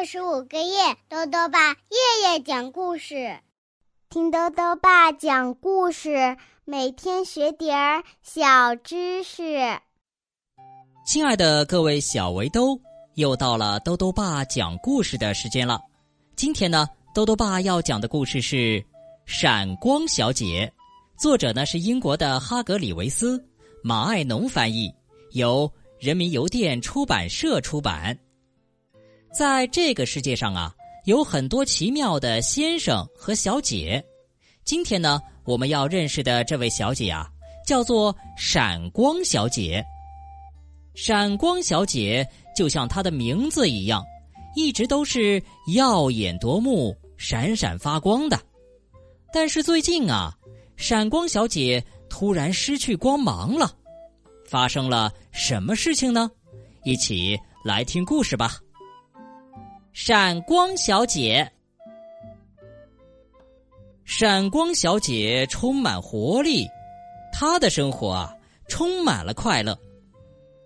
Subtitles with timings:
[0.00, 3.38] 六十五个月，豆豆爸夜夜讲故事，
[4.08, 9.58] 听豆豆爸讲故事，每天学点儿小知识。
[11.06, 12.80] 亲爱的各位小围兜，
[13.16, 15.78] 又到了豆豆爸讲故事的时间了。
[16.34, 18.56] 今天呢，豆豆爸要讲的故事是
[19.26, 20.72] 《闪光小姐》，
[21.22, 23.38] 作者呢是英国的哈格里维斯，
[23.84, 24.90] 马爱农翻译，
[25.32, 28.18] 由人民邮电出版社出版。
[29.32, 34.04] 在这个世界上啊，有很多奇妙的先生和小姐。
[34.64, 37.30] 今天呢，我们要认识的这位小姐啊，
[37.64, 39.84] 叫做闪光小姐。
[40.94, 44.04] 闪光小姐就像她的名字一样，
[44.56, 45.40] 一直都是
[45.74, 48.38] 耀眼夺目、闪闪发光的。
[49.32, 50.36] 但是最近啊，
[50.76, 53.70] 闪光小姐突然失去光芒了。
[54.44, 56.28] 发生了什么事情呢？
[56.82, 58.58] 一起来听故事吧。
[59.92, 61.50] 闪光小姐，
[64.04, 66.66] 闪光小姐充满活力，
[67.32, 68.32] 她的生活啊
[68.68, 69.76] 充满了快乐。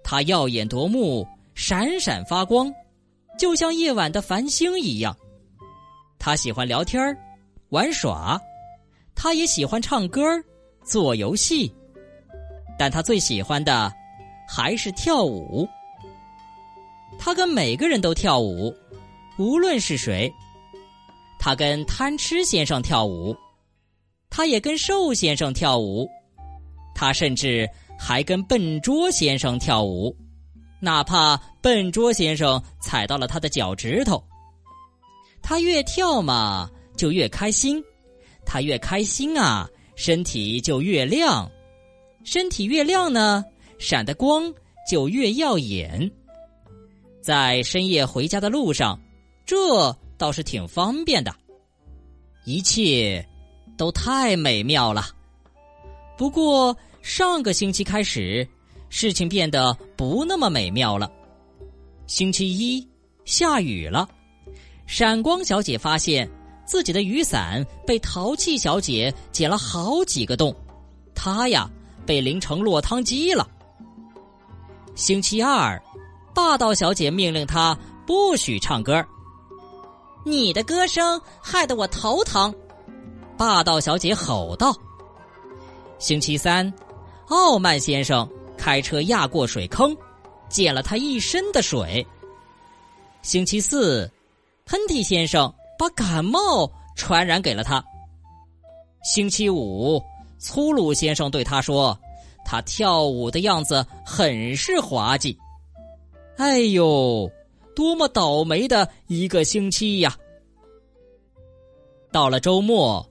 [0.04, 2.72] 她耀眼夺目，闪闪发光，
[3.38, 5.16] 就像夜晚的繁星一样。
[6.18, 7.00] 她喜欢聊天
[7.70, 8.38] 玩耍，
[9.14, 10.22] 她也喜欢唱歌
[10.84, 11.74] 做游戏，
[12.78, 13.90] 但她最喜欢的
[14.46, 15.66] 还是跳舞。
[17.18, 18.72] 她跟每个人都跳舞。
[19.36, 20.32] 无论是谁，
[21.40, 23.36] 他跟贪吃先生跳舞，
[24.30, 26.08] 他也跟瘦先生跳舞，
[26.94, 27.68] 他甚至
[27.98, 30.16] 还跟笨拙先生跳舞，
[30.80, 34.22] 哪怕笨拙先生踩到了他的脚趾头。
[35.42, 37.82] 他越跳嘛，就越开心，
[38.46, 41.50] 他越开心啊，身体就越亮，
[42.22, 43.44] 身体越亮呢，
[43.80, 44.54] 闪的光
[44.88, 46.08] 就越耀眼。
[47.20, 48.96] 在深夜回家的路上。
[49.46, 51.34] 这倒是挺方便的，
[52.44, 53.26] 一切
[53.76, 55.04] 都太美妙了。
[56.16, 58.48] 不过上个星期开始，
[58.88, 61.10] 事情变得不那么美妙了。
[62.06, 62.88] 星期一
[63.24, 64.08] 下雨了，
[64.86, 66.30] 闪光小姐发现
[66.64, 70.54] 自己的雨伞被淘气小姐剪了好几个洞，
[71.14, 71.68] 她呀
[72.06, 73.46] 被淋成落汤鸡了。
[74.94, 75.82] 星期二，
[76.34, 77.76] 霸道小姐命令她
[78.06, 79.04] 不许唱歌。
[80.24, 82.52] 你的歌声害得我头疼，
[83.36, 84.74] 霸道小姐吼道。
[85.98, 86.72] 星期三，
[87.28, 89.94] 傲慢先生开车压过水坑，
[90.48, 92.04] 溅了他一身的水。
[93.20, 94.10] 星期四，
[94.64, 97.84] 喷嚏先生把感冒传染给了他。
[99.02, 100.02] 星期五，
[100.38, 101.98] 粗鲁先生对他说
[102.46, 105.36] ：“他跳舞的样子很是滑稽。”
[106.38, 107.30] 哎呦！
[107.74, 110.16] 多么倒霉的一个星期呀！
[112.12, 113.04] 到了周末，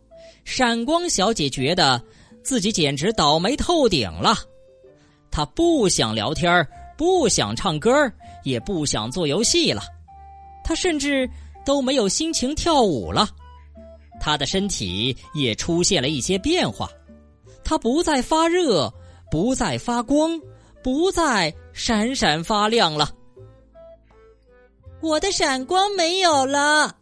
[0.46, 2.01] 闪光小姐觉得
[2.41, 4.35] 自己简直倒霉透顶了。
[5.29, 6.66] 她不想聊天
[6.97, 7.91] 不想唱歌
[8.44, 9.81] 也不想做游戏了。
[10.63, 11.30] 她甚至
[11.66, 13.28] 都没有心情跳舞了。
[14.22, 16.90] 她的身体也出现了一些变化，
[17.63, 18.94] 她不再发热，
[19.30, 20.40] 不再发光，
[20.81, 23.12] 不再闪闪发亮了。
[25.03, 26.95] 我的闪光没有了。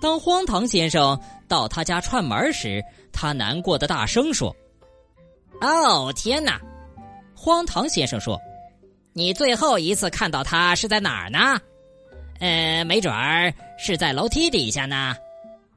[0.00, 4.54] 当荒唐先生到他家串门时，他难过的大声说
[5.62, 6.60] ：“哦，天哪！”
[7.32, 8.36] 荒唐先生说
[9.14, 11.60] ：“你最后一次看到他是在哪儿呢？
[12.40, 15.14] 呃，没准儿是在楼梯底下呢。”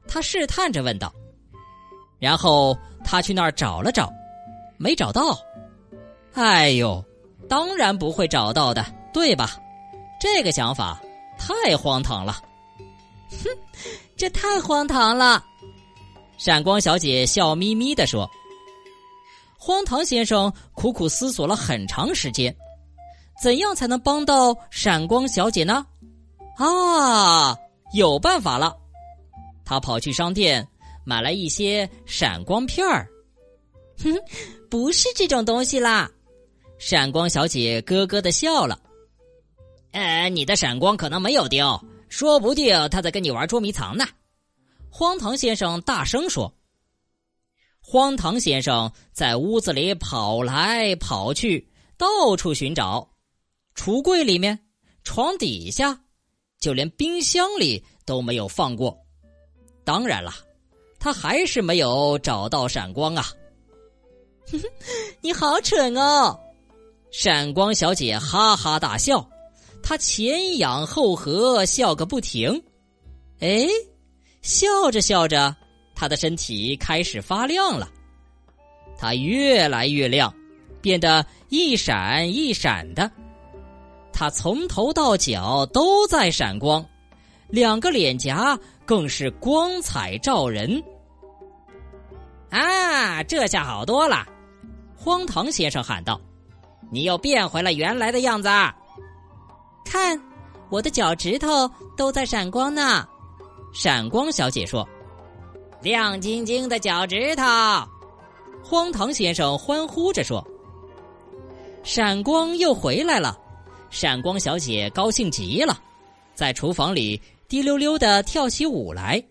[0.08, 1.14] 他试探着问道。
[2.18, 4.12] 然后他去那儿找了找，
[4.78, 5.38] 没找到。
[6.32, 7.04] 哎呦，
[7.48, 9.56] 当然不会找到的，对吧？
[10.24, 10.98] 这个想法
[11.36, 12.32] 太荒唐了，
[13.28, 13.50] 哼，
[14.16, 15.44] 这太荒唐了！
[16.38, 18.28] 闪光小姐笑眯眯的说。
[19.58, 22.56] 荒唐先生苦苦思索了很长时间，
[23.42, 25.84] 怎样才能帮到闪光小姐呢？
[26.56, 27.54] 啊，
[27.92, 28.74] 有办法了！
[29.62, 30.66] 他跑去商店
[31.04, 33.06] 买了一些闪光片儿。
[34.02, 34.10] 哼，
[34.70, 36.10] 不是这种东西啦！
[36.78, 38.80] 闪光小姐咯咯的笑了。
[39.94, 44.04] 哎，你的闪光可能没有丢，说不定他在跟你玩捉迷藏呢。
[44.90, 46.52] 荒唐先生大声说。
[47.80, 53.08] 荒唐先生在屋子里跑来跑去，到处寻找，
[53.76, 54.58] 橱柜里面、
[55.04, 56.00] 床底下，
[56.58, 58.98] 就连冰箱里都没有放过。
[59.84, 60.34] 当然了，
[60.98, 63.24] 他还是没有找到闪光啊！
[64.50, 64.68] 哼哼，
[65.20, 66.36] 你好蠢哦！
[67.12, 69.30] 闪光小姐哈哈大笑。
[69.86, 72.50] 他前仰后合，笑个不停。
[73.40, 73.68] 哎，
[74.40, 75.54] 笑着笑着，
[75.94, 77.86] 他的身体开始发亮了。
[78.96, 80.34] 它越来越亮，
[80.80, 83.10] 变得一闪一闪的。
[84.10, 86.82] 它从头到脚都在闪光，
[87.48, 90.82] 两个脸颊更是光彩照人。
[92.48, 94.26] 啊，这下好多了！
[94.96, 96.18] 荒唐先生喊道
[96.90, 98.48] ：“你又变回了原来的样子。”
[99.84, 100.20] 看，
[100.70, 103.06] 我的脚趾头都在闪光呢。
[103.72, 104.88] 闪光小姐说
[105.82, 107.44] ：“亮晶晶的脚趾头。”
[108.64, 110.42] 荒唐先生欢呼着说
[111.84, 113.38] ：“闪光又回来了！”
[113.90, 115.78] 闪光小姐高兴极了，
[116.34, 119.22] 在厨房里滴溜溜的跳起舞来。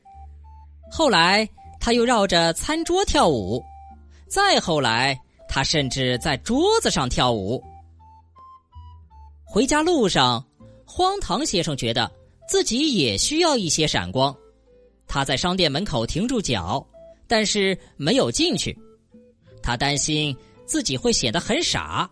[0.91, 3.61] 后来，她又绕着餐桌跳舞，
[4.29, 5.19] 再后来，
[5.49, 7.61] 她甚至在桌子上跳舞。
[9.53, 10.43] 回家路上，
[10.83, 12.11] 荒唐先生觉得
[12.49, 14.35] 自己也需要一些闪光，
[15.05, 16.83] 他在商店门口停住脚，
[17.27, 18.75] 但是没有进去。
[19.61, 20.35] 他担心
[20.65, 22.09] 自己会显得很傻，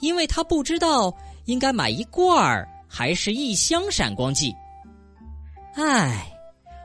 [0.00, 1.14] 因为他不知道
[1.44, 4.50] 应该买一罐儿还是一箱闪光剂。
[5.74, 6.26] 唉，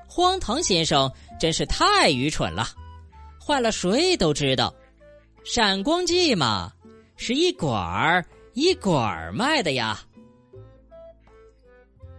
[0.05, 2.67] 荒唐先生真是太愚蠢了，
[3.41, 4.75] 坏了谁都知道，
[5.45, 6.73] 闪光剂嘛，
[7.15, 8.25] 是一管儿
[8.57, 9.99] 一管儿卖的呀。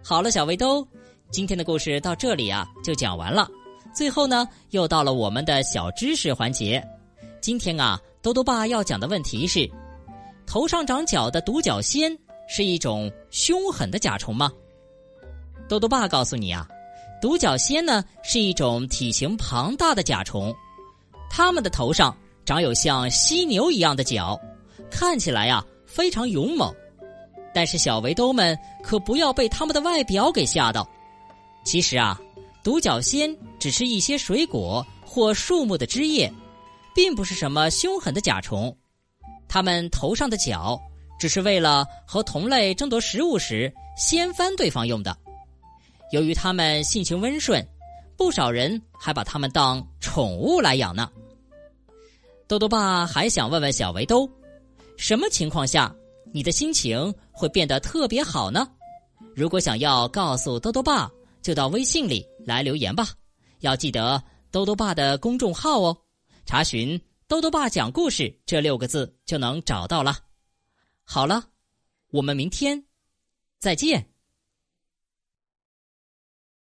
[0.05, 0.87] 好了，小围兜，
[1.33, 3.51] 今天的故事到这里啊就讲完了。
[3.93, 6.81] 最后呢，又到了我们的小知识环节。
[7.41, 9.69] 今天啊，多多爸要讲的问题是：
[10.47, 12.17] 头上长角的独角仙
[12.49, 14.53] 是一种凶狠的甲虫吗？
[15.69, 16.69] 多多爸告诉你啊，
[17.21, 20.55] 独角仙呢是一种体型庞大的甲虫，
[21.29, 24.41] 它们的头上长有像犀牛一样的角，
[24.89, 26.73] 看起来呀非常勇猛。
[27.53, 30.89] 但是小围兜们可不要被它们的外表给吓到，
[31.65, 32.17] 其实啊，
[32.63, 36.33] 独角仙只是一些水果或树木的枝叶。
[36.95, 38.77] 并不是什么凶狠的甲虫，
[39.49, 40.77] 它们头上的角
[41.17, 45.17] 只是为了和同类争夺食物时掀翻对方用的。
[46.11, 47.65] 由于它们性情温顺，
[48.17, 51.09] 不少人还把它们当宠物来养呢。
[52.49, 54.29] 豆豆爸还想问问小围兜，
[54.99, 55.95] 什么情况下
[56.35, 58.69] 你的心情会变得特别好呢？
[59.35, 61.09] 如果想要告诉豆豆爸，
[61.41, 63.09] 就到微信里来留言吧。
[63.61, 65.97] 要记得豆豆爸的公众号哦。
[66.45, 70.19] 查询“豆豆爸讲故事”这六个字就能找到了。
[71.05, 71.45] 好了，
[72.11, 72.85] 我们明天
[73.61, 74.11] 再见。